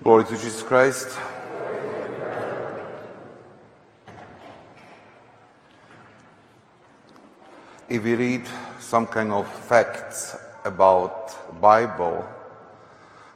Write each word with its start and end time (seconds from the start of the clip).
Glory 0.00 0.22
to 0.26 0.30
Jesus 0.30 0.62
Christ. 0.62 1.08
If 7.88 8.04
we 8.04 8.14
read 8.14 8.46
some 8.78 9.08
kind 9.08 9.32
of 9.32 9.52
facts 9.64 10.36
about 10.64 11.60
Bible, 11.60 12.24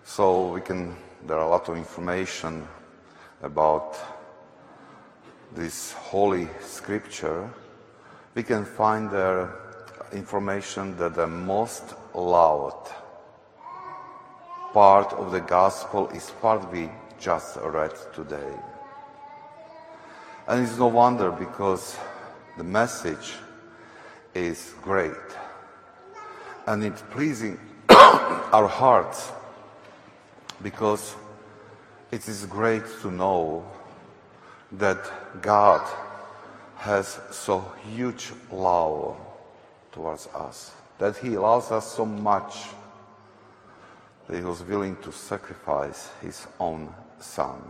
so 0.05 0.53
we 0.53 0.61
can 0.61 0.97
there 1.27 1.37
are 1.39 1.47
a 1.47 1.49
lot 1.49 1.69
of 1.69 1.77
information 1.77 2.69
about 3.43 3.99
this 5.57 5.93
holy 5.95 6.49
scripture, 6.61 7.51
we 8.37 8.45
can 8.45 8.65
find 8.65 9.11
there 9.11 9.51
information 10.13 10.97
that 10.97 11.17
the 11.17 11.27
most 11.27 11.95
loved 12.15 13.02
part 14.73 15.13
of 15.13 15.33
the 15.33 15.41
gospel 15.41 16.09
is 16.09 16.31
part 16.41 16.71
we 16.73 16.91
just 17.21 17.57
read 17.63 17.93
today. 18.15 18.53
And 20.49 20.65
it's 20.65 20.79
no 20.79 20.89
wonder 20.89 21.31
because 21.31 21.97
the 22.57 22.65
message 22.65 23.35
is 24.35 24.75
great 24.83 25.13
and 26.67 26.83
it's 26.85 27.03
pleasing 27.11 27.59
our 27.89 28.67
hearts 28.67 29.31
because 30.63 31.15
it 32.11 32.29
is 32.29 32.47
great 32.47 32.83
to 33.03 33.11
know 33.11 33.65
that 34.73 34.99
God 35.43 35.87
has 36.77 37.21
so 37.31 37.65
huge 37.95 38.33
love 38.51 39.17
towards 39.93 40.27
us, 40.29 40.73
that 40.99 41.17
He 41.17 41.31
loves 41.31 41.71
us 41.71 41.93
so 41.93 42.05
much 42.05 42.67
that 44.27 44.37
He 44.37 44.43
was 44.43 44.63
willing 44.63 44.97
to 45.03 45.13
sacrifice 45.13 46.11
His 46.21 46.47
own 46.59 46.93
Son. 47.19 47.63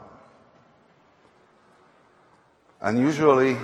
And 2.80 2.98
usually, 2.98 3.56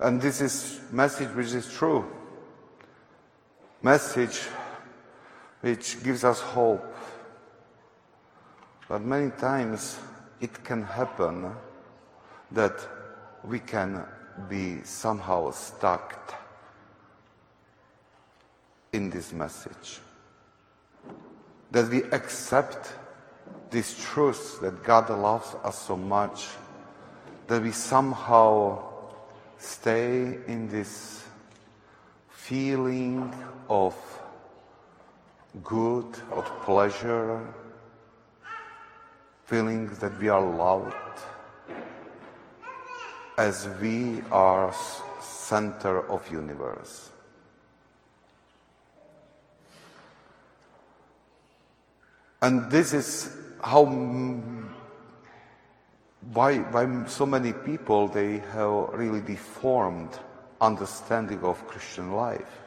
and 0.00 0.20
this 0.20 0.40
is 0.40 0.80
message 0.90 1.28
which 1.34 1.52
is 1.52 1.72
true, 1.72 2.04
message 3.82 4.38
which 5.60 6.02
gives 6.02 6.24
us 6.24 6.40
hope. 6.40 6.94
But 8.88 9.02
many 9.02 9.30
times 9.30 9.98
it 10.40 10.64
can 10.64 10.82
happen 10.82 11.52
that 12.52 12.86
we 13.44 13.60
can 13.60 14.04
be 14.48 14.82
somehow 14.84 15.50
stuck 15.50 16.34
in 18.92 19.10
this 19.10 19.32
message. 19.32 20.00
That 21.70 21.90
we 21.90 22.04
accept 22.04 22.92
this 23.70 23.96
truth 24.04 24.60
that 24.60 24.82
God 24.84 25.10
loves 25.10 25.54
us 25.64 25.78
so 25.78 25.96
much 25.96 26.46
that 27.46 27.62
we 27.62 27.70
somehow 27.70 28.82
stay 29.58 30.38
in 30.46 30.68
this 30.68 31.24
feeling 32.28 33.32
of 33.68 33.94
good, 35.62 36.06
of 36.32 36.44
pleasure, 36.62 37.40
feeling 39.44 39.88
that 40.00 40.18
we 40.20 40.28
are 40.28 40.44
loved 40.44 40.94
as 43.38 43.68
we 43.80 44.22
are 44.30 44.74
center 45.20 46.08
of 46.10 46.30
universe. 46.30 47.10
And 52.46 52.70
this 52.70 52.92
is 52.92 53.36
how 53.60 53.86
why, 56.32 56.58
why 56.58 57.06
so 57.06 57.26
many 57.26 57.52
people 57.52 58.06
they 58.06 58.38
have 58.38 58.90
really 58.92 59.20
deformed 59.20 60.16
understanding 60.60 61.40
of 61.42 61.66
Christian 61.66 62.12
life. 62.12 62.60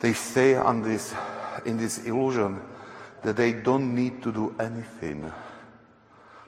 They 0.00 0.14
stay 0.14 0.54
on 0.54 0.80
this 0.80 1.14
in 1.66 1.76
this 1.76 1.98
illusion 2.06 2.62
that 3.22 3.36
they 3.36 3.52
don't 3.52 3.94
need 3.94 4.22
to 4.22 4.32
do 4.32 4.54
anything 4.58 5.30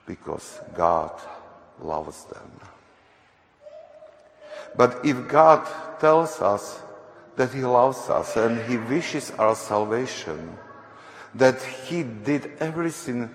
because 0.06 0.60
God 0.74 1.12
loves 1.78 2.24
them. 2.24 2.50
But 4.74 5.04
if 5.04 5.28
God 5.28 5.68
tells 6.00 6.40
us 6.40 6.80
that 7.36 7.52
He 7.52 7.62
loves 7.62 8.08
us 8.08 8.36
and 8.36 8.60
He 8.62 8.76
wishes 8.76 9.32
our 9.38 9.54
salvation, 9.54 10.56
that 11.34 11.62
He 11.62 12.02
did 12.02 12.52
everything 12.60 13.30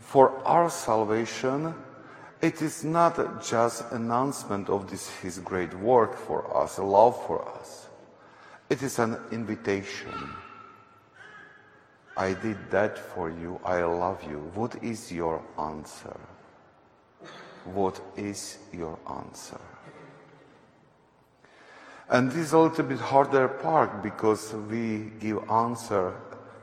for 0.00 0.36
our 0.44 0.70
salvation, 0.70 1.74
it 2.40 2.60
is 2.62 2.84
not 2.84 3.42
just 3.42 3.90
announcement 3.92 4.68
of 4.68 4.90
this 4.90 5.08
His 5.16 5.38
great 5.38 5.72
work 5.74 6.16
for 6.16 6.56
us, 6.56 6.78
love 6.78 7.24
for 7.26 7.46
us. 7.56 7.88
It 8.68 8.82
is 8.82 8.98
an 8.98 9.18
invitation. 9.30 10.30
I 12.16 12.34
did 12.34 12.70
that 12.70 12.96
for 12.98 13.28
you. 13.30 13.60
I 13.64 13.82
love 13.82 14.22
you. 14.22 14.38
What 14.54 14.82
is 14.82 15.10
your 15.10 15.42
answer? 15.58 16.16
What 17.64 18.00
is 18.16 18.58
your 18.72 18.98
answer? 19.08 19.60
And 22.08 22.30
this 22.30 22.38
is 22.38 22.52
a 22.52 22.58
little 22.58 22.84
bit 22.84 23.00
harder 23.00 23.48
part 23.48 24.02
because 24.02 24.52
we 24.52 25.10
give 25.18 25.50
answer 25.50 26.14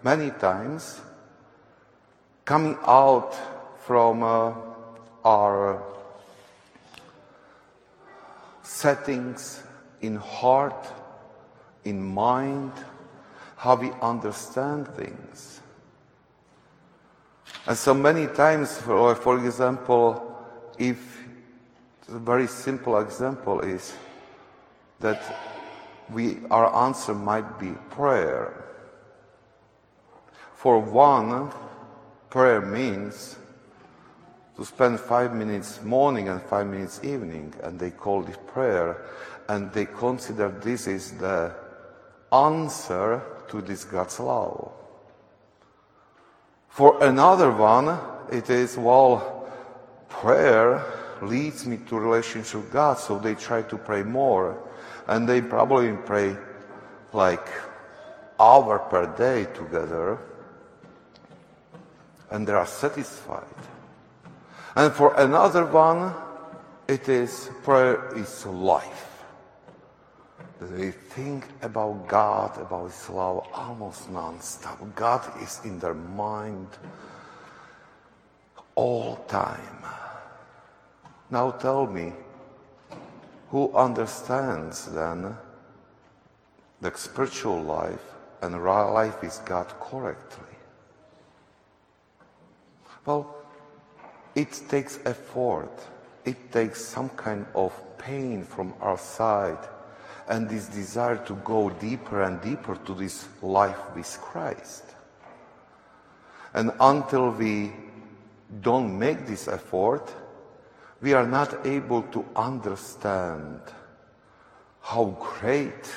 many 0.03 0.31
times 0.31 1.01
coming 2.45 2.77
out 2.85 3.35
from 3.85 4.23
uh, 4.23 4.53
our 5.23 5.83
settings 8.63 9.61
in 10.01 10.15
heart, 10.15 10.87
in 11.83 12.01
mind, 12.01 12.71
how 13.55 13.75
we 13.75 13.91
understand 14.01 14.87
things. 14.95 15.61
And 17.67 17.77
so 17.77 17.93
many 17.93 18.27
times, 18.27 18.77
for, 18.79 19.13
for 19.15 19.43
example, 19.45 20.35
if 20.79 21.21
a 22.09 22.17
very 22.17 22.47
simple 22.47 22.99
example 22.99 23.61
is 23.61 23.93
that 24.99 25.21
we, 26.11 26.39
our 26.49 26.75
answer 26.87 27.13
might 27.13 27.59
be 27.59 27.71
prayer. 27.91 28.70
For 30.61 30.77
one, 30.77 31.49
prayer 32.29 32.61
means 32.61 33.35
to 34.55 34.63
spend 34.63 34.99
five 34.99 35.33
minutes 35.33 35.81
morning 35.81 36.29
and 36.29 36.39
five 36.39 36.67
minutes 36.67 36.99
evening, 37.03 37.55
and 37.63 37.79
they 37.79 37.89
call 37.89 38.27
it 38.27 38.45
prayer, 38.45 39.03
and 39.49 39.73
they 39.73 39.87
consider 39.87 40.49
this 40.49 40.85
is 40.85 41.13
the 41.13 41.51
answer 42.31 43.23
to 43.47 43.61
this 43.63 43.85
God's 43.85 44.19
law. 44.19 44.71
For 46.69 47.03
another 47.03 47.49
one, 47.49 47.97
it 48.31 48.51
is, 48.51 48.77
well, 48.77 49.49
prayer 50.09 50.85
leads 51.23 51.65
me 51.65 51.77
to 51.87 51.97
relationship 51.97 52.61
with 52.61 52.71
God, 52.71 52.99
so 52.99 53.17
they 53.17 53.33
try 53.33 53.63
to 53.63 53.77
pray 53.77 54.03
more. 54.03 54.61
And 55.07 55.27
they 55.27 55.41
probably 55.41 55.91
pray 56.05 56.37
like 57.13 57.47
hour 58.39 58.77
per 58.77 59.07
day 59.17 59.51
together, 59.55 60.19
and 62.31 62.47
they 62.47 62.53
are 62.53 62.65
satisfied. 62.65 63.43
And 64.75 64.93
for 64.93 65.13
another 65.19 65.65
one, 65.65 66.13
it 66.87 67.07
is 67.07 67.49
prayer 67.63 68.09
is 68.15 68.45
life. 68.45 69.23
They 70.61 70.91
think 70.91 71.45
about 71.61 72.07
God, 72.07 72.57
about 72.61 72.91
His 72.91 73.09
love 73.09 73.47
almost 73.53 74.09
non-stop. 74.11 74.79
God 74.95 75.21
is 75.41 75.59
in 75.63 75.79
their 75.79 75.93
mind 75.93 76.67
all 78.75 79.17
time. 79.27 79.83
Now 81.29 81.51
tell 81.51 81.87
me, 81.87 82.13
who 83.49 83.73
understands 83.73 84.85
then 84.85 85.35
the 86.79 86.91
spiritual 86.95 87.61
life 87.61 88.03
and 88.41 88.55
real 88.55 88.93
life 88.93 89.21
with 89.21 89.41
God 89.45 89.67
correctly? 89.79 90.50
Well, 93.05 93.35
it 94.35 94.61
takes 94.69 94.99
effort. 95.05 95.71
It 96.23 96.51
takes 96.51 96.85
some 96.85 97.09
kind 97.09 97.45
of 97.55 97.73
pain 97.97 98.43
from 98.43 98.73
our 98.79 98.97
side 98.97 99.57
and 100.27 100.47
this 100.47 100.67
desire 100.67 101.17
to 101.25 101.35
go 101.43 101.69
deeper 101.69 102.21
and 102.21 102.39
deeper 102.41 102.75
to 102.75 102.93
this 102.93 103.27
life 103.41 103.95
with 103.95 104.17
Christ. 104.21 104.83
And 106.53 106.71
until 106.79 107.31
we 107.31 107.73
don't 108.61 108.97
make 108.97 109.25
this 109.25 109.47
effort, 109.47 110.13
we 111.01 111.13
are 111.13 111.25
not 111.25 111.65
able 111.65 112.03
to 112.03 112.25
understand 112.35 113.59
how 114.81 115.17
great 115.39 115.91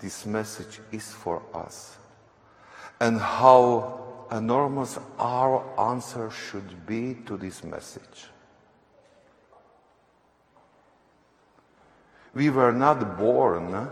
this 0.00 0.26
message 0.26 0.80
is 0.92 1.10
for 1.10 1.42
us 1.54 1.96
and 3.00 3.18
how 3.18 4.09
enormous 4.30 4.98
our 5.18 5.64
answer 5.78 6.30
should 6.30 6.86
be 6.86 7.14
to 7.26 7.36
this 7.36 7.64
message. 7.64 8.28
We 12.32 12.50
were 12.50 12.72
not 12.72 13.18
born 13.18 13.90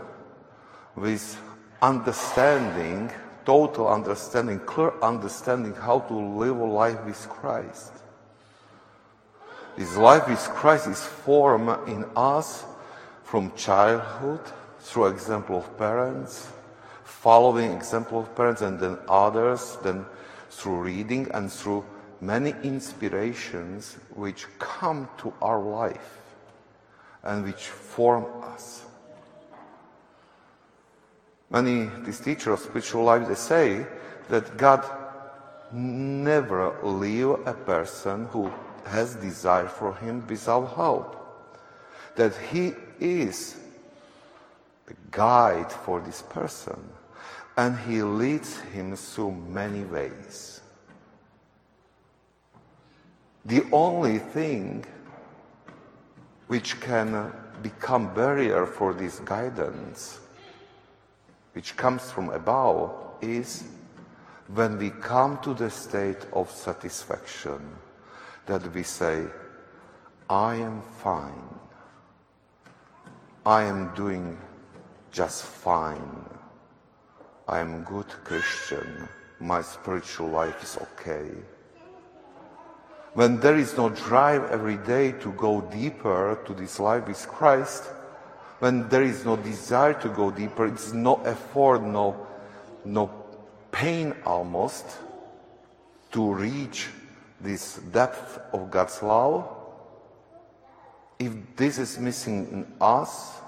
with 0.95 1.41
understanding, 1.81 3.11
total 3.45 3.89
understanding, 3.89 4.59
clear 4.59 4.93
understanding 5.01 5.73
how 5.73 5.99
to 5.99 6.13
live 6.13 6.57
a 6.57 6.65
life 6.65 7.03
with 7.05 7.27
Christ. 7.29 7.91
This 9.75 9.95
life 9.97 10.27
with 10.27 10.39
Christ 10.39 10.87
is 10.87 11.03
formed 11.03 11.87
in 11.87 12.05
us 12.15 12.65
from 13.23 13.53
childhood 13.55 14.41
through 14.79 15.07
example 15.07 15.57
of 15.57 15.77
parents, 15.77 16.47
following 17.03 17.71
example 17.71 18.21
of 18.21 18.35
parents 18.35 18.61
and 18.61 18.79
then 18.79 18.97
others, 19.07 19.77
then 19.83 20.05
through 20.49 20.81
reading 20.81 21.29
and 21.33 21.51
through 21.51 21.85
many 22.21 22.53
inspirations 22.63 23.97
which 24.15 24.45
come 24.59 25.09
to 25.17 25.33
our 25.41 25.61
life 25.61 26.19
and 27.23 27.45
which 27.45 27.67
form 27.67 28.25
us. 28.43 28.83
Many 31.49 31.89
these 32.03 32.19
teachers 32.19 32.53
of 32.53 32.59
spiritual 32.59 33.03
life 33.03 33.27
they 33.27 33.35
say 33.35 33.85
that 34.29 34.57
God 34.57 34.85
never 35.71 36.75
leave 36.83 37.29
a 37.45 37.53
person 37.53 38.25
who 38.27 38.51
has 38.85 39.15
desire 39.15 39.67
for 39.67 39.95
him 39.95 40.25
without 40.27 40.65
hope. 40.65 41.15
That 42.15 42.35
he 42.35 42.73
is 42.99 43.57
the 44.85 44.95
guide 45.11 45.71
for 45.71 46.01
this 46.01 46.21
person 46.21 46.79
and 47.59 47.77
he 47.79 48.01
leads 48.01 48.55
him 48.73 48.95
through 48.95 49.33
many 49.49 49.83
ways. 49.83 50.61
The 53.43 53.65
only 53.73 54.19
thing 54.19 54.85
which 56.47 56.79
can 56.79 57.33
become 57.61 58.13
barrier 58.13 58.65
for 58.65 58.93
this 58.93 59.19
guidance, 59.19 60.21
which 61.51 61.75
comes 61.75 62.09
from 62.09 62.29
above, 62.29 62.95
is 63.19 63.65
when 64.55 64.77
we 64.77 64.91
come 64.91 65.37
to 65.39 65.53
the 65.53 65.69
state 65.69 66.23
of 66.31 66.49
satisfaction, 66.49 67.59
that 68.45 68.73
we 68.73 68.83
say, 68.83 69.25
I 70.29 70.55
am 70.55 70.81
fine. 71.03 71.59
I 73.45 73.63
am 73.63 73.93
doing 73.95 74.37
just 75.11 75.43
fine. 75.43 76.28
I 77.49 77.61
am 77.61 77.81
good 77.81 78.05
Christian. 78.23 79.09
My 79.39 79.63
spiritual 79.63 80.29
life 80.29 80.61
is 80.61 80.77
okay. 80.77 81.31
When 83.15 83.39
there 83.39 83.57
is 83.57 83.75
no 83.75 83.89
drive 83.89 84.43
every 84.51 84.77
day 84.77 85.13
to 85.13 85.31
go 85.31 85.61
deeper 85.61 86.37
to 86.45 86.53
this 86.53 86.79
life 86.79 87.07
with 87.07 87.27
Christ, 87.27 87.85
when 88.59 88.87
there 88.89 89.01
is 89.01 89.25
no 89.25 89.35
desire 89.35 89.95
to 89.95 90.09
go 90.09 90.29
deeper, 90.29 90.67
it's 90.67 90.93
no 90.93 91.15
effort, 91.25 91.81
no, 91.81 92.27
no 92.85 93.09
pain 93.71 94.13
almost 94.27 94.85
to 96.11 96.31
reach 96.31 96.89
this 97.41 97.77
depth 97.91 98.39
of 98.53 98.69
God's 98.69 99.01
love. 99.01 99.49
If 101.17 101.33
this 101.55 101.79
is 101.79 101.97
missing 101.97 102.47
in 102.51 102.73
us, 102.79 103.41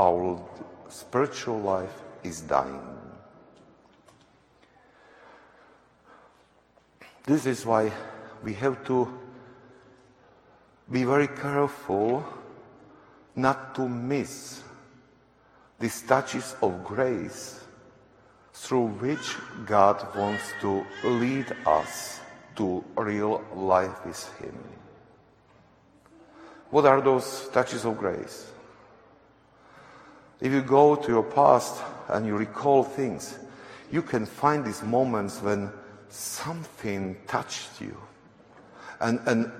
our 0.00 0.42
spiritual 0.88 1.60
life 1.60 1.92
is 2.24 2.40
dying. 2.40 2.97
This 7.28 7.44
is 7.44 7.66
why 7.66 7.92
we 8.42 8.54
have 8.54 8.82
to 8.86 9.06
be 10.90 11.04
very 11.04 11.28
careful 11.28 12.24
not 13.36 13.74
to 13.74 13.86
miss 13.86 14.62
these 15.78 16.00
touches 16.00 16.56
of 16.62 16.82
grace 16.82 17.60
through 18.54 18.86
which 19.02 19.36
God 19.66 20.16
wants 20.16 20.54
to 20.62 20.86
lead 21.04 21.54
us 21.66 22.18
to 22.56 22.82
real 22.96 23.44
life 23.54 24.06
with 24.06 24.26
Him. 24.38 24.58
What 26.70 26.86
are 26.86 27.02
those 27.02 27.50
touches 27.52 27.84
of 27.84 27.98
grace? 27.98 28.50
If 30.40 30.50
you 30.50 30.62
go 30.62 30.96
to 30.96 31.08
your 31.08 31.24
past 31.24 31.82
and 32.08 32.26
you 32.26 32.38
recall 32.38 32.84
things, 32.84 33.38
you 33.92 34.00
can 34.00 34.24
find 34.24 34.64
these 34.64 34.82
moments 34.82 35.42
when 35.42 35.70
something 36.08 37.16
touched 37.26 37.80
you 37.80 37.96
and, 39.00 39.20
and 39.26 39.50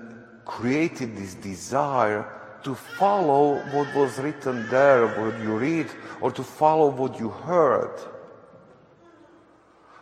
created 0.45 1.15
this 1.15 1.35
desire 1.35 2.25
to 2.63 2.75
follow 2.75 3.55
what 3.71 3.93
was 3.95 4.17
written 4.19 4.67
there, 4.69 5.07
what 5.07 5.39
you 5.39 5.57
read, 5.57 5.87
or 6.21 6.31
to 6.31 6.43
follow 6.43 6.89
what 6.89 7.19
you 7.19 7.29
heard. 7.29 7.97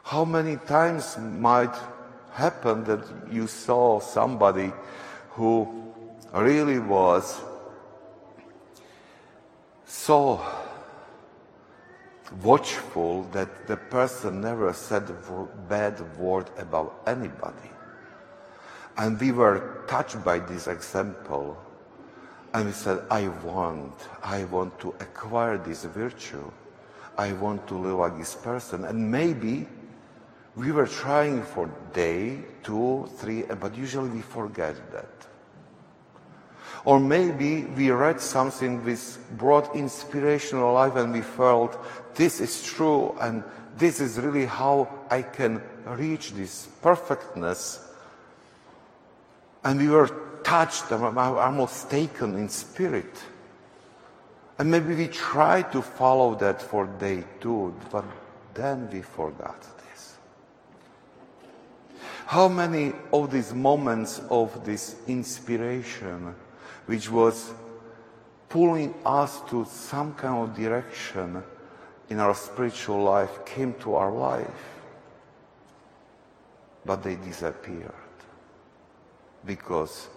How 0.03 0.25
many 0.25 0.57
times 0.57 1.17
might 1.17 1.75
happen 2.31 2.83
that 2.85 3.03
you 3.31 3.47
saw 3.47 3.99
somebody 3.99 4.71
who 5.31 5.67
really 6.33 6.79
was 6.79 7.41
so 9.85 10.37
watchful 12.43 13.23
that 13.31 13.67
the 13.67 13.77
person 13.77 14.41
never 14.41 14.73
said 14.73 15.09
a 15.09 15.47
bad 15.69 15.99
word 16.17 16.49
about 16.57 17.01
anybody. 17.07 17.71
And 18.97 19.19
we 19.19 19.31
were 19.31 19.83
touched 19.87 20.23
by 20.23 20.39
this 20.39 20.67
example. 20.67 21.57
And 22.53 22.65
we 22.67 22.71
said, 22.71 23.03
I 23.11 23.27
want, 23.27 23.93
I 24.23 24.45
want 24.45 24.79
to 24.79 24.89
acquire 24.99 25.57
this 25.57 25.83
virtue. 25.85 26.51
I 27.17 27.33
want 27.33 27.67
to 27.67 27.75
live 27.75 27.97
like 27.97 28.17
this 28.17 28.35
person. 28.35 28.85
And 28.85 29.11
maybe 29.11 29.67
we 30.55 30.71
were 30.71 30.87
trying 30.87 31.43
for 31.43 31.69
day, 31.93 32.39
two, 32.63 33.07
three, 33.17 33.43
but 33.43 33.77
usually 33.77 34.09
we 34.09 34.21
forget 34.21 34.75
that. 34.91 35.26
Or 36.87 37.01
maybe 37.01 37.65
we 37.65 37.91
read 37.91 38.21
something 38.21 38.81
which 38.85 39.17
brought 39.35 39.75
inspiration 39.75 40.59
to 40.59 40.67
life 40.67 40.95
and 40.95 41.11
we 41.11 41.19
felt 41.19 41.77
this 42.15 42.39
is 42.39 42.63
true 42.63 43.13
and 43.19 43.43
this 43.77 43.99
is 43.99 44.17
really 44.17 44.45
how 44.45 44.87
I 45.11 45.23
can 45.23 45.61
reach 45.85 46.31
this 46.31 46.69
perfectness. 46.81 47.85
And 49.65 49.81
we 49.81 49.89
were 49.89 50.07
touched, 50.45 50.89
and 50.89 51.03
almost 51.19 51.89
taken 51.89 52.37
in 52.37 52.47
spirit. 52.47 53.21
And 54.57 54.71
maybe 54.71 54.95
we 54.95 55.09
tried 55.09 55.73
to 55.73 55.81
follow 55.81 56.35
that 56.35 56.61
for 56.61 56.85
day 56.85 57.25
two, 57.41 57.75
but 57.91 58.05
then 58.53 58.89
we 58.89 59.01
forgot 59.01 59.61
this. 59.89 60.15
How 62.27 62.47
many 62.47 62.93
of 63.11 63.29
these 63.29 63.53
moments 63.53 64.21
of 64.29 64.63
this 64.63 64.95
inspiration 65.05 66.33
which 66.87 67.09
was 67.09 67.53
pulling 68.49 68.93
us 69.05 69.41
to 69.49 69.65
some 69.65 70.13
kind 70.15 70.49
of 70.49 70.55
direction 70.55 71.43
in 72.09 72.19
our 72.19 72.33
spiritual 72.33 73.03
life 73.03 73.45
came 73.45 73.73
to 73.75 73.95
our 73.95 74.11
life, 74.11 74.79
but 76.85 77.03
they 77.03 77.15
disappeared 77.15 77.91
because, 79.45 80.07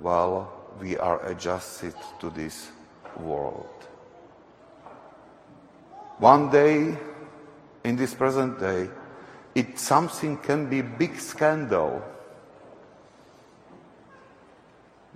well, 0.00 0.52
we 0.80 0.96
are 0.98 1.24
adjusted 1.26 1.94
to 2.20 2.30
this 2.30 2.68
world. 3.18 3.66
One 6.18 6.50
day, 6.50 6.96
in 7.84 7.96
this 7.96 8.12
present 8.12 8.60
day, 8.60 8.90
it 9.54 9.78
something 9.78 10.36
can 10.38 10.68
be 10.68 10.82
big 10.82 11.18
scandal. 11.18 12.02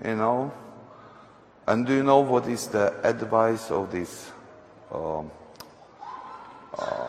You 0.05 0.17
know, 0.17 0.53
and 1.67 1.87
do 1.87 1.95
you 1.95 2.03
know 2.03 2.21
what 2.21 2.49
is 2.49 2.67
the 2.67 2.93
advice 3.07 3.71
of 3.71 3.93
this 3.93 4.33
um, 4.93 5.31
uh, 6.77 7.09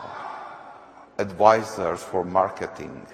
advisors 1.18 2.02
for 2.02 2.24
marketing? 2.24 3.04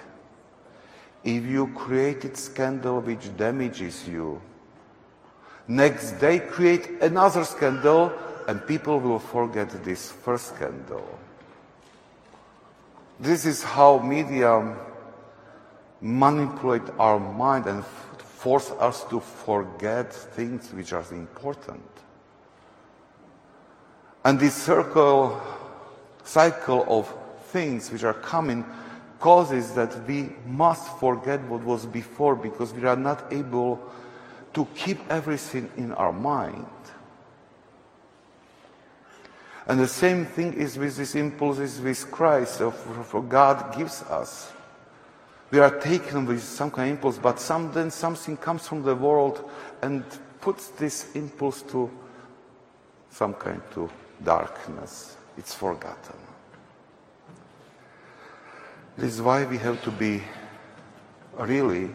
If 1.23 1.45
you 1.45 1.67
created 1.67 2.37
scandal 2.37 3.01
which 3.01 3.35
damages 3.37 4.07
you, 4.07 4.41
next 5.67 6.11
day 6.13 6.39
create 6.39 7.01
another 7.01 7.43
scandal 7.43 8.11
and 8.47 8.65
people 8.67 8.99
will 8.99 9.19
forget 9.19 9.69
this 9.83 10.11
first 10.11 10.55
scandal. 10.55 11.07
This 13.19 13.45
is 13.45 13.63
how 13.63 13.99
media 13.99 14.75
manipulate 16.01 16.89
our 16.97 17.19
mind 17.19 17.67
and 17.67 17.83
force 18.41 18.71
us 18.79 19.03
to 19.03 19.19
forget 19.19 20.11
things 20.11 20.73
which 20.73 20.93
are 20.93 21.05
important. 21.11 21.87
And 24.25 24.39
this 24.39 24.55
circle, 24.55 25.39
cycle 26.23 26.83
of 26.87 27.13
things 27.51 27.91
which 27.91 28.03
are 28.03 28.15
coming 28.15 28.65
causes 29.19 29.73
that 29.73 30.07
we 30.07 30.29
must 30.47 30.87
forget 30.97 31.39
what 31.43 31.63
was 31.63 31.85
before 31.85 32.35
because 32.35 32.73
we 32.73 32.83
are 32.85 32.95
not 32.95 33.31
able 33.31 33.79
to 34.55 34.65
keep 34.73 34.97
everything 35.11 35.69
in 35.77 35.91
our 35.91 36.11
mind. 36.11 36.65
And 39.67 39.79
the 39.79 39.87
same 39.87 40.25
thing 40.25 40.55
is 40.55 40.79
with 40.79 40.97
these 40.97 41.13
impulses 41.13 41.79
with 41.79 42.09
Christ, 42.09 42.59
of, 42.59 42.73
of 43.13 43.29
God 43.29 43.77
gives 43.77 44.01
us. 44.01 44.51
We 45.51 45.59
are 45.59 45.79
taken 45.79 46.25
with 46.25 46.41
some 46.41 46.71
kind 46.71 46.91
of 46.91 46.95
impulse, 46.95 47.17
but 47.17 47.37
some, 47.37 47.73
then 47.73 47.91
something 47.91 48.37
comes 48.37 48.65
from 48.65 48.83
the 48.83 48.95
world 48.95 49.49
and 49.81 50.05
puts 50.39 50.69
this 50.69 51.13
impulse 51.13 51.61
to 51.63 51.91
some 53.09 53.33
kind 53.33 53.61
of 53.75 53.91
darkness. 54.23 55.17
It's 55.37 55.53
forgotten. 55.53 56.15
This 58.97 59.13
is 59.13 59.21
why 59.21 59.43
we 59.43 59.57
have 59.57 59.83
to 59.83 59.91
be 59.91 60.23
really 61.37 61.89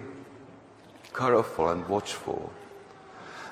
careful 1.14 1.70
and 1.70 1.88
watchful. 1.88 2.52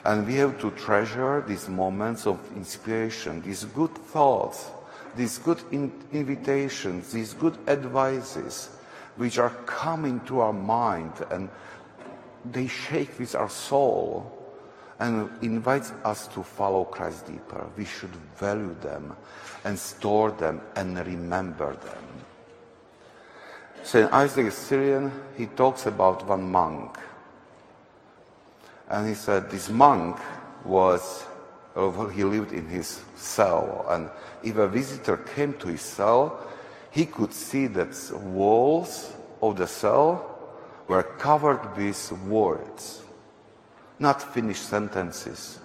And 0.04 0.26
we 0.26 0.34
have 0.34 0.60
to 0.60 0.70
treasure 0.72 1.42
these 1.46 1.66
moments 1.66 2.26
of 2.26 2.38
inspiration, 2.54 3.40
these 3.40 3.64
good 3.64 3.94
thoughts, 3.94 4.70
these 5.16 5.38
good 5.38 5.62
in- 5.72 5.92
invitations, 6.12 7.10
these 7.10 7.32
good 7.32 7.56
advices 7.66 8.68
which 9.16 9.38
are 9.38 9.50
coming 9.66 10.20
to 10.20 10.40
our 10.40 10.52
mind 10.52 11.12
and 11.30 11.48
they 12.52 12.66
shake 12.66 13.18
with 13.18 13.34
our 13.34 13.48
soul 13.48 14.30
and 15.00 15.30
invite 15.42 15.90
us 16.04 16.28
to 16.28 16.42
follow 16.42 16.84
Christ 16.84 17.26
deeper. 17.26 17.66
We 17.76 17.84
should 17.84 18.14
value 18.36 18.74
them 18.80 19.16
and 19.64 19.78
store 19.78 20.30
them 20.30 20.60
and 20.76 20.96
remember 21.06 21.74
them. 21.74 22.04
St. 23.82 24.10
Isaac 24.12 24.50
Syrian, 24.52 25.12
he 25.36 25.46
talks 25.46 25.86
about 25.86 26.26
one 26.26 26.50
monk. 26.50 26.96
And 28.88 29.08
he 29.08 29.14
said 29.14 29.50
this 29.50 29.68
monk 29.68 30.18
was, 30.64 31.24
he 32.14 32.24
lived 32.24 32.52
in 32.52 32.66
his 32.68 33.00
cell. 33.16 33.84
And 33.88 34.08
if 34.42 34.56
a 34.56 34.68
visitor 34.68 35.16
came 35.16 35.54
to 35.54 35.68
his 35.68 35.82
cell, 35.82 36.46
he 36.94 37.04
could 37.04 37.34
see 37.34 37.66
that 37.66 37.90
walls 38.22 39.12
of 39.42 39.56
the 39.56 39.66
cell 39.66 40.38
were 40.86 41.02
covered 41.02 41.76
with 41.76 42.12
words, 42.28 43.02
not 43.98 44.22
finished 44.22 44.68
sentences, 44.68 45.58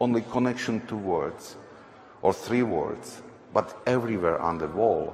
only 0.00 0.22
connection 0.22 0.86
to 0.86 0.94
words 0.94 1.56
or 2.22 2.32
three 2.32 2.62
words, 2.62 3.20
but 3.52 3.76
everywhere 3.84 4.40
on 4.40 4.58
the 4.58 4.68
wall. 4.68 5.12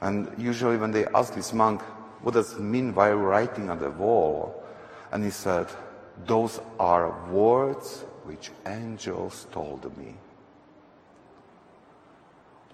And 0.00 0.28
usually 0.36 0.78
when 0.78 0.90
they 0.90 1.06
ask 1.14 1.32
this 1.32 1.52
monk, 1.52 1.80
what 2.22 2.34
does 2.34 2.54
it 2.54 2.60
mean 2.60 2.90
by 2.90 3.12
writing 3.12 3.70
on 3.70 3.78
the 3.78 3.90
wall? 3.90 4.64
And 5.12 5.22
he 5.22 5.30
said, 5.30 5.68
those 6.26 6.60
are 6.80 7.14
words 7.30 8.04
which 8.24 8.50
angels 8.66 9.46
told 9.52 9.96
me. 9.96 10.16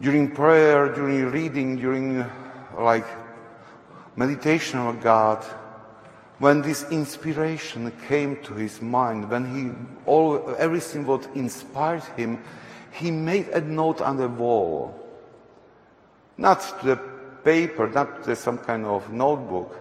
During 0.01 0.31
prayer, 0.31 0.93
during 0.93 1.31
reading, 1.31 1.77
during 1.77 2.25
like 2.79 3.07
meditation 4.15 4.79
of 4.79 5.01
God, 5.03 5.43
when 6.39 6.61
this 6.61 6.85
inspiration 6.91 7.91
came 8.07 8.37
to 8.43 8.55
his 8.55 8.83
mind, 8.83 9.31
when 9.31 9.45
he 9.55 9.73
all 10.05 10.55
everything 10.59 11.07
what 11.07 11.27
inspired 11.35 12.05
him, 12.17 12.43
he 12.93 13.11
made 13.11 13.49
a 13.49 13.61
note 13.61 14.03
on 14.03 14.19
the 14.19 14.29
wall. 14.29 14.95
Not 16.37 16.61
to 16.81 16.87
the 16.87 16.97
paper, 17.43 17.89
not 17.89 18.25
the, 18.25 18.37
some 18.37 18.59
kind 18.59 18.85
of 18.85 19.11
notebook, 19.11 19.79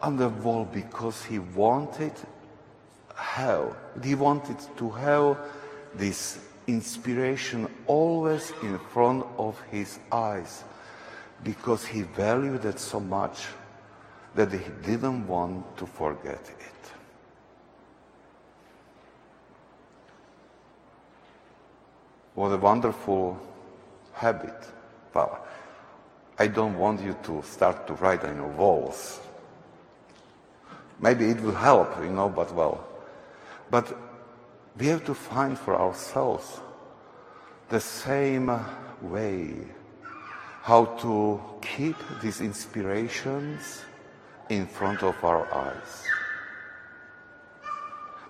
on 0.00 0.16
the 0.16 0.28
wall 0.28 0.64
because 0.64 1.24
he 1.24 1.38
wanted 1.38 2.12
how 3.14 3.76
he 4.02 4.14
wanted 4.14 4.56
to 4.76 4.90
have 4.90 5.38
this 5.94 6.38
inspiration 6.66 7.68
always 7.86 8.52
in 8.62 8.78
front 8.78 9.26
of 9.38 9.60
his 9.70 9.98
eyes 10.10 10.64
because 11.44 11.84
he 11.84 12.02
valued 12.02 12.64
it 12.64 12.78
so 12.78 13.00
much 13.00 13.46
that 14.34 14.52
he 14.52 14.70
didn't 14.82 15.26
want 15.26 15.76
to 15.76 15.86
forget 15.86 16.40
it. 16.40 16.72
What 22.34 22.52
a 22.52 22.56
wonderful 22.56 23.38
habit. 24.14 24.56
Well, 25.12 25.46
I 26.38 26.46
don't 26.46 26.78
want 26.78 27.02
you 27.02 27.16
to 27.24 27.42
start 27.42 27.86
to 27.86 27.94
write 27.94 28.24
on 28.24 28.36
your 28.36 28.48
walls. 28.48 29.20
Maybe 30.98 31.26
it 31.26 31.40
will 31.40 31.54
help, 31.54 31.98
you 32.02 32.10
know, 32.10 32.28
but 32.28 32.54
well. 32.54 32.84
But 33.70 33.96
we 34.78 34.86
have 34.86 35.04
to 35.04 35.14
find 35.14 35.58
for 35.58 35.78
ourselves 35.78 36.60
the 37.68 37.80
same 37.80 38.50
way 39.02 39.54
how 40.62 40.84
to 40.84 41.40
keep 41.60 41.96
these 42.22 42.40
inspirations 42.40 43.82
in 44.48 44.66
front 44.66 45.02
of 45.02 45.22
our 45.24 45.52
eyes. 45.52 46.04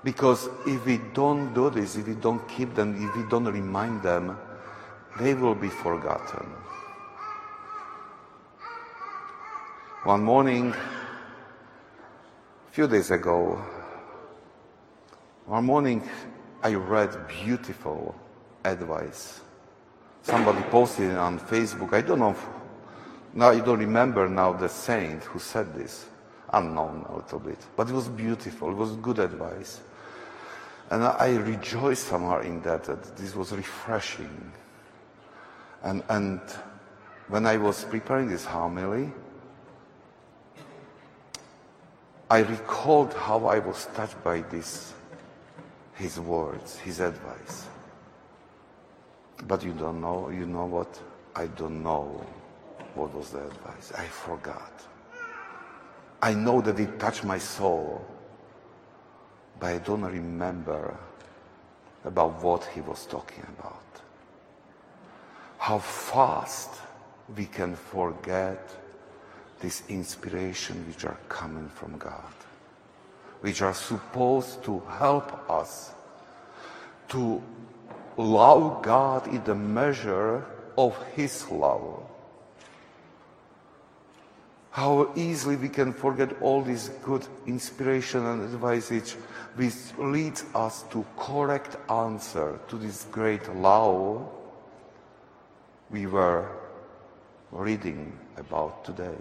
Because 0.04 0.48
if 0.66 0.84
we 0.84 0.98
don't 1.14 1.54
do 1.54 1.70
this, 1.70 1.96
if 1.96 2.06
we 2.06 2.14
don't 2.14 2.46
keep 2.48 2.74
them, 2.74 2.94
if 2.96 3.16
we 3.16 3.28
don't 3.28 3.44
remind 3.44 4.02
them, 4.02 4.36
they 5.20 5.34
will 5.34 5.54
be 5.54 5.68
forgotten. 5.68 6.46
One 10.04 10.24
morning, 10.24 10.72
a 10.72 10.76
few 12.72 12.88
days 12.88 13.12
ago, 13.12 13.62
one 15.46 15.64
morning 15.64 16.08
I 16.62 16.74
read 16.74 17.26
beautiful 17.26 18.14
advice. 18.64 19.40
Somebody 20.22 20.62
posted 20.62 21.10
it 21.10 21.16
on 21.16 21.40
Facebook. 21.40 21.92
I 21.92 22.00
don't 22.00 22.20
know, 22.20 22.30
if, 22.30 22.46
now 23.34 23.48
I 23.48 23.58
don't 23.58 23.80
remember 23.80 24.28
now 24.28 24.52
the 24.52 24.68
saint 24.68 25.24
who 25.24 25.38
said 25.40 25.74
this. 25.74 26.06
Unknown 26.52 27.06
a 27.08 27.16
little 27.16 27.40
bit. 27.40 27.58
But 27.76 27.88
it 27.88 27.92
was 27.92 28.08
beautiful. 28.08 28.70
It 28.70 28.76
was 28.76 28.92
good 28.96 29.18
advice. 29.18 29.80
And 30.90 31.02
I 31.02 31.36
rejoiced 31.36 32.06
somehow 32.06 32.40
in 32.40 32.60
that, 32.62 32.84
that 32.84 33.16
this 33.16 33.34
was 33.34 33.52
refreshing. 33.52 34.52
And, 35.82 36.04
and 36.08 36.40
when 37.28 37.46
I 37.46 37.56
was 37.56 37.84
preparing 37.84 38.28
this 38.28 38.44
homily, 38.44 39.10
I 42.30 42.40
recalled 42.40 43.14
how 43.14 43.46
I 43.46 43.58
was 43.58 43.86
touched 43.94 44.22
by 44.22 44.42
this 44.42 44.91
his 45.94 46.18
words, 46.18 46.78
his 46.78 47.00
advice. 47.00 47.66
But 49.44 49.64
you 49.64 49.72
don't 49.72 50.00
know, 50.00 50.30
you 50.30 50.46
know 50.46 50.66
what? 50.66 51.00
I 51.34 51.46
don't 51.46 51.82
know 51.82 52.24
what 52.94 53.14
was 53.14 53.30
the 53.30 53.44
advice. 53.44 53.92
I 53.96 54.04
forgot. 54.04 54.72
I 56.20 56.34
know 56.34 56.60
that 56.60 56.78
it 56.78 57.00
touched 57.00 57.24
my 57.24 57.38
soul, 57.38 58.04
but 59.58 59.66
I 59.66 59.78
don't 59.78 60.02
remember 60.02 60.96
about 62.04 62.42
what 62.42 62.64
he 62.66 62.80
was 62.80 63.06
talking 63.06 63.44
about. 63.58 63.82
How 65.58 65.78
fast 65.78 66.70
we 67.36 67.46
can 67.46 67.74
forget 67.74 68.68
this 69.60 69.82
inspiration 69.88 70.84
which 70.86 71.04
are 71.04 71.18
coming 71.28 71.68
from 71.68 71.96
God 71.98 72.34
which 73.42 73.60
are 73.60 73.74
supposed 73.74 74.62
to 74.64 74.80
help 74.98 75.50
us 75.50 75.92
to 77.08 77.42
love 78.16 78.82
God 78.82 79.26
in 79.26 79.42
the 79.44 79.54
measure 79.54 80.46
of 80.78 80.96
His 81.14 81.50
love. 81.50 82.02
How 84.70 85.12
easily 85.16 85.56
we 85.56 85.68
can 85.68 85.92
forget 85.92 86.40
all 86.40 86.62
this 86.62 86.88
good 87.02 87.26
inspiration 87.46 88.24
and 88.24 88.42
advice 88.42 88.90
which, 88.90 89.16
leads 89.98 90.44
us 90.54 90.84
to 90.84 91.04
correct 91.18 91.76
answer 91.90 92.58
to 92.68 92.78
this 92.78 93.04
great 93.12 93.46
love 93.56 94.26
we 95.90 96.06
were 96.06 96.48
reading 97.50 98.18
about 98.38 98.82
today. 98.82 99.18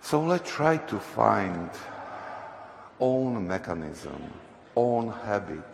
So 0.00 0.20
let's 0.22 0.50
try 0.50 0.76
to 0.76 0.98
find 0.98 1.70
own 3.00 3.46
mechanism, 3.46 4.32
own 4.76 5.12
habit, 5.12 5.66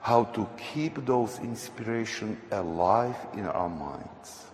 how 0.00 0.24
to 0.24 0.48
keep 0.56 1.04
those 1.06 1.38
inspiration 1.38 2.36
alive 2.50 3.16
in 3.34 3.46
our 3.46 3.68
minds. 3.68 4.46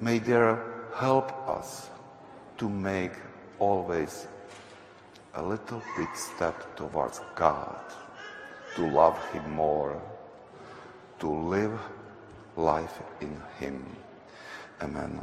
May 0.00 0.18
they 0.18 0.56
help 0.94 1.32
us 1.48 1.88
to 2.58 2.68
make 2.68 3.12
always 3.58 4.26
a 5.34 5.42
little 5.42 5.82
big 5.96 6.08
step 6.14 6.76
towards 6.76 7.20
God, 7.34 7.80
to 8.74 8.86
love 8.90 9.18
Him 9.32 9.50
more, 9.52 10.00
to 11.20 11.28
live 11.28 11.78
life 12.56 13.02
in 13.20 13.40
Him. 13.58 13.84
Amen. 14.82 15.20